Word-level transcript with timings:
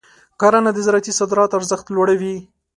کرنه 0.39 0.71
د 0.73 0.77
زراعتي 0.85 1.11
صادراتو 1.19 1.57
ارزښت 1.59 1.85
لوړوي. 1.95 2.35